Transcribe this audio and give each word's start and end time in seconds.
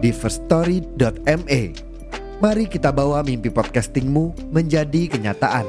di 0.00 0.08
firststory.me. 0.16 1.62
Mari 2.40 2.64
kita 2.72 2.88
bawa 2.88 3.20
mimpi 3.20 3.52
podcastingmu 3.52 4.48
menjadi 4.48 5.12
kenyataan. 5.12 5.68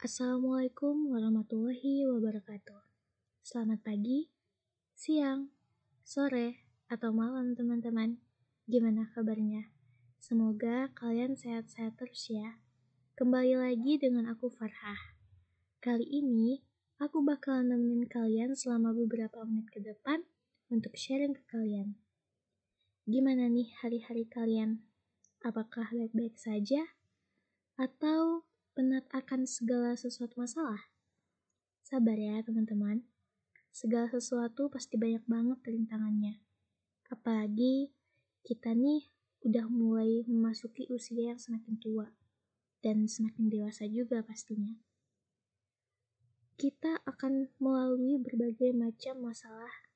Assalamualaikum 0.00 1.12
warahmatullahi 1.12 2.08
wabarakatuh. 2.08 2.80
Selamat 3.44 3.84
pagi, 3.84 4.32
siang, 4.96 5.52
sore, 6.00 6.64
atau 6.88 7.12
malam 7.12 7.52
teman-teman. 7.52 8.16
Gimana 8.64 9.12
kabarnya? 9.12 9.68
Semoga 10.16 10.88
kalian 10.96 11.36
sehat-sehat 11.36 12.00
terus 12.00 12.32
ya. 12.32 12.56
Kembali 13.20 13.60
lagi 13.60 14.00
dengan 14.00 14.24
aku 14.32 14.48
Farhah. 14.48 15.20
Kali 15.84 16.08
ini 16.08 16.64
aku 17.00 17.24
bakalan 17.24 17.72
nemenin 17.72 18.04
kalian 18.04 18.52
selama 18.52 18.92
beberapa 18.92 19.40
menit 19.48 19.72
ke 19.72 19.80
depan 19.80 20.20
untuk 20.68 20.92
sharing 20.92 21.32
ke 21.32 21.40
kalian. 21.48 21.96
Gimana 23.08 23.48
nih 23.48 23.72
hari-hari 23.80 24.28
kalian? 24.28 24.84
Apakah 25.40 25.88
baik-baik 25.96 26.36
saja? 26.36 26.92
Atau 27.80 28.44
penat 28.76 29.08
akan 29.16 29.48
segala 29.48 29.96
sesuatu 29.96 30.36
masalah? 30.36 30.92
Sabar 31.80 32.20
ya 32.20 32.44
teman-teman. 32.44 33.08
Segala 33.72 34.12
sesuatu 34.12 34.68
pasti 34.68 35.00
banyak 35.00 35.24
banget 35.24 35.56
rintangannya. 35.64 36.44
Apalagi 37.08 37.96
kita 38.44 38.76
nih 38.76 39.08
udah 39.48 39.72
mulai 39.72 40.20
memasuki 40.28 40.84
usia 40.92 41.32
yang 41.32 41.40
semakin 41.40 41.80
tua 41.80 42.12
dan 42.84 43.08
semakin 43.08 43.48
dewasa 43.48 43.88
juga 43.88 44.20
pastinya. 44.20 44.89
Kita 46.60 47.00
akan 47.08 47.56
melalui 47.56 48.20
berbagai 48.20 48.76
macam 48.76 49.32
masalah 49.32 49.88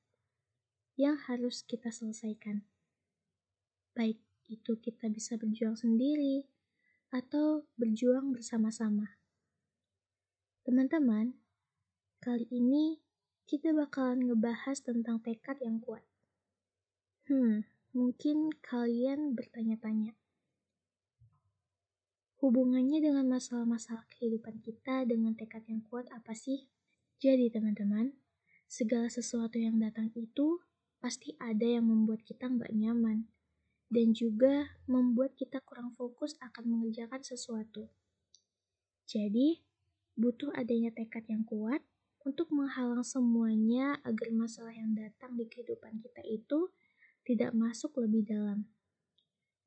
yang 0.96 1.20
harus 1.28 1.60
kita 1.60 1.92
selesaikan. 1.92 2.64
Baik 3.92 4.16
itu 4.48 4.72
kita 4.80 5.12
bisa 5.12 5.36
berjuang 5.36 5.76
sendiri, 5.76 6.48
atau 7.14 7.62
berjuang 7.78 8.34
bersama-sama. 8.34 9.20
Teman-teman, 10.66 11.38
kali 12.18 12.48
ini 12.50 12.98
kita 13.46 13.70
bakalan 13.70 14.26
ngebahas 14.26 14.82
tentang 14.82 15.22
tekad 15.22 15.62
yang 15.62 15.78
kuat. 15.78 16.02
Hmm, 17.30 17.62
mungkin 17.94 18.50
kalian 18.64 19.38
bertanya-tanya, 19.38 20.18
hubungannya 22.44 23.00
dengan 23.00 23.24
masalah-masalah 23.24 24.04
kehidupan 24.12 24.60
kita 24.60 25.08
dengan 25.08 25.32
tekad 25.32 25.64
yang 25.64 25.80
kuat 25.88 26.04
apa 26.12 26.36
sih? 26.36 26.68
Jadi 27.16 27.48
teman-teman, 27.48 28.12
segala 28.68 29.08
sesuatu 29.08 29.56
yang 29.56 29.80
datang 29.80 30.12
itu 30.12 30.60
pasti 31.00 31.32
ada 31.40 31.64
yang 31.64 31.88
membuat 31.88 32.20
kita 32.20 32.44
nggak 32.44 32.68
nyaman 32.76 33.24
dan 33.88 34.12
juga 34.12 34.76
membuat 34.84 35.32
kita 35.40 35.64
kurang 35.64 35.96
fokus 35.96 36.36
akan 36.44 36.68
mengerjakan 36.68 37.24
sesuatu. 37.24 37.88
Jadi, 39.08 39.64
butuh 40.12 40.52
adanya 40.52 40.92
tekad 40.92 41.24
yang 41.32 41.48
kuat 41.48 41.80
untuk 42.28 42.52
menghalang 42.52 43.04
semuanya 43.04 43.96
agar 44.04 44.28
masalah 44.36 44.76
yang 44.76 44.92
datang 44.92 45.32
di 45.40 45.48
kehidupan 45.48 45.96
kita 45.96 46.20
itu 46.28 46.68
tidak 47.24 47.56
masuk 47.56 47.96
lebih 48.04 48.28
dalam 48.28 48.68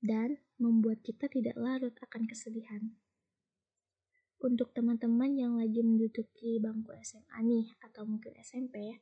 dan 0.01 0.37
membuat 0.57 1.01
kita 1.05 1.29
tidak 1.29 1.57
larut 1.57 1.93
akan 1.97 2.29
kesedihan. 2.29 2.93
Untuk 4.37 4.73
teman-teman 4.77 5.33
yang 5.33 5.57
lagi 5.57 5.81
menduduki 5.81 6.61
bangku 6.61 6.93
SMA 7.01 7.41
nih 7.41 7.73
atau 7.81 8.05
mungkin 8.05 8.37
SMP, 8.37 9.01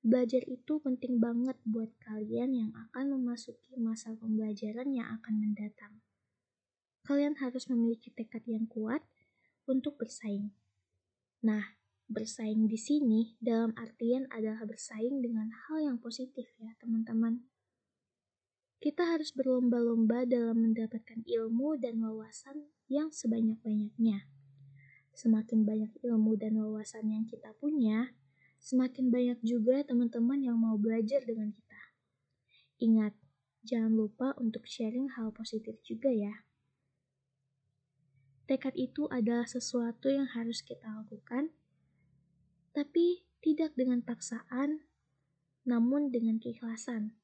Belajar 0.00 0.40
itu 0.48 0.80
penting 0.80 1.20
banget 1.20 1.60
buat 1.68 1.92
kalian 2.00 2.56
yang 2.56 2.70
akan 2.72 3.20
memasuki 3.20 3.76
masa 3.76 4.16
pembelajaran 4.16 4.88
yang 4.96 5.20
akan 5.20 5.44
mendatang. 5.44 6.00
Kalian 7.04 7.36
harus 7.36 7.68
memiliki 7.68 8.08
tekad 8.08 8.40
yang 8.48 8.64
kuat 8.64 9.04
untuk 9.68 10.00
bersaing. 10.00 10.56
Nah, 11.44 11.76
bersaing 12.08 12.64
di 12.64 12.80
sini 12.80 13.36
dalam 13.44 13.76
artian 13.76 14.24
adalah 14.32 14.64
bersaing 14.64 15.20
dengan 15.20 15.52
hal 15.52 15.84
yang 15.84 16.00
positif 16.00 16.48
ya, 16.56 16.72
teman-teman. 16.80 17.44
Kita 18.80 19.04
harus 19.04 19.28
berlomba-lomba 19.36 20.24
dalam 20.24 20.72
mendapatkan 20.72 21.20
ilmu 21.28 21.76
dan 21.76 22.00
wawasan 22.00 22.64
yang 22.88 23.12
sebanyak-banyaknya. 23.12 24.24
Semakin 25.12 25.68
banyak 25.68 25.92
ilmu 26.00 26.40
dan 26.40 26.56
wawasan 26.56 27.12
yang 27.12 27.28
kita 27.28 27.52
punya, 27.60 28.16
semakin 28.56 29.12
banyak 29.12 29.36
juga 29.44 29.84
teman-teman 29.84 30.40
yang 30.40 30.56
mau 30.56 30.80
belajar 30.80 31.20
dengan 31.28 31.52
kita. 31.52 31.92
Ingat, 32.80 33.12
jangan 33.68 33.92
lupa 33.92 34.32
untuk 34.40 34.64
sharing 34.64 35.12
hal 35.12 35.28
positif 35.36 35.76
juga 35.84 36.08
ya. 36.08 36.48
Tekad 38.48 38.72
itu 38.80 39.04
adalah 39.12 39.44
sesuatu 39.44 40.08
yang 40.08 40.24
harus 40.24 40.64
kita 40.64 40.88
lakukan, 40.88 41.52
tapi 42.72 43.28
tidak 43.44 43.76
dengan 43.76 44.00
paksaan, 44.00 44.88
namun 45.68 46.08
dengan 46.08 46.40
keikhlasan. 46.40 47.20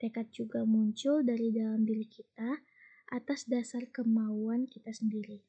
Tekad 0.00 0.32
juga 0.32 0.64
muncul 0.64 1.20
dari 1.20 1.52
dalam 1.52 1.84
diri 1.84 2.08
kita 2.08 2.64
atas 3.12 3.44
dasar 3.44 3.84
kemauan 3.92 4.64
kita 4.64 4.88
sendiri. 4.96 5.44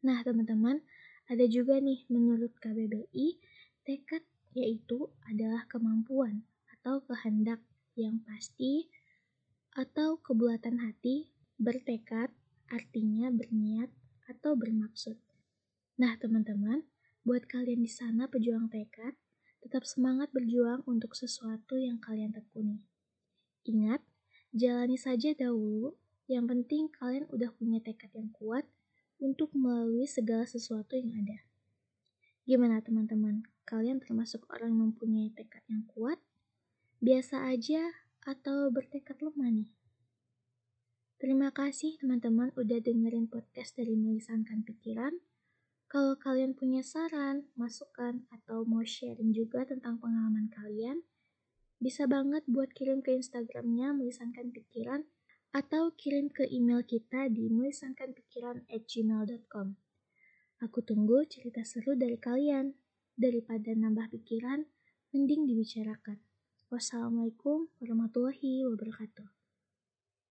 Nah, 0.00 0.24
teman-teman, 0.24 0.80
ada 1.28 1.44
juga 1.44 1.76
nih 1.76 2.08
menurut 2.08 2.56
KBBI, 2.56 3.36
tekad 3.84 4.24
yaitu 4.56 5.12
adalah 5.28 5.68
kemampuan 5.68 6.48
atau 6.80 7.04
kehendak 7.04 7.60
yang 7.92 8.24
pasti 8.24 8.88
atau 9.76 10.20
kebulatan 10.20 10.80
hati, 10.80 11.28
bertekad, 11.60 12.32
artinya 12.72 13.28
berniat 13.28 13.92
atau 14.28 14.56
bermaksud. 14.56 15.20
Nah, 16.00 16.16
teman-teman, 16.16 16.88
buat 17.22 17.44
kalian 17.44 17.84
di 17.84 17.92
sana 17.92 18.26
pejuang 18.26 18.72
tekad, 18.72 19.14
tetap 19.62 19.86
semangat 19.86 20.32
berjuang 20.34 20.82
untuk 20.88 21.14
sesuatu 21.14 21.78
yang 21.78 22.02
kalian 22.02 22.34
tekuni. 22.34 22.91
Ingat, 23.62 24.02
jalani 24.50 24.98
saja 24.98 25.30
dahulu, 25.38 25.94
yang 26.26 26.50
penting 26.50 26.90
kalian 26.90 27.30
udah 27.30 27.50
punya 27.54 27.78
tekad 27.78 28.10
yang 28.14 28.30
kuat 28.34 28.66
untuk 29.22 29.54
melalui 29.54 30.06
segala 30.10 30.42
sesuatu 30.42 30.98
yang 30.98 31.14
ada. 31.22 31.46
Gimana 32.42 32.82
teman-teman? 32.82 33.46
Kalian 33.62 34.02
termasuk 34.02 34.50
orang 34.50 34.74
yang 34.74 34.90
mempunyai 34.90 35.30
tekad 35.30 35.62
yang 35.70 35.86
kuat? 35.86 36.18
Biasa 36.98 37.46
aja 37.46 37.86
atau 38.26 38.66
bertekad 38.74 39.22
lemah 39.22 39.50
nih? 39.50 39.70
Terima 41.22 41.54
kasih 41.54 42.02
teman-teman 42.02 42.50
udah 42.58 42.82
dengerin 42.82 43.30
podcast 43.30 43.78
dari 43.78 43.94
Melisankan 43.94 44.66
Pikiran. 44.66 45.22
Kalau 45.86 46.18
kalian 46.18 46.58
punya 46.58 46.82
saran, 46.82 47.46
masukan, 47.54 48.26
atau 48.34 48.66
mau 48.66 48.82
sharing 48.82 49.30
juga 49.30 49.62
tentang 49.62 50.02
pengalaman 50.02 50.50
kalian, 50.50 51.06
bisa 51.82 52.06
banget 52.06 52.46
buat 52.46 52.70
kirim 52.70 53.02
ke 53.02 53.10
Instagramnya 53.18 53.90
Melisankan 53.90 54.54
Pikiran 54.54 55.02
atau 55.50 55.90
kirim 55.98 56.30
ke 56.30 56.46
email 56.46 56.86
kita 56.86 57.26
di 57.26 57.50
melisankanpikiran@gmail.com. 57.50 59.68
Aku 60.62 60.78
tunggu 60.86 61.26
cerita 61.26 61.66
seru 61.66 61.98
dari 61.98 62.22
kalian. 62.22 62.78
Daripada 63.12 63.76
nambah 63.76 64.08
pikiran, 64.14 64.64
mending 65.12 65.44
dibicarakan. 65.44 66.16
Wassalamualaikum 66.72 67.68
warahmatullahi 67.82 68.64
wabarakatuh. 68.64 69.41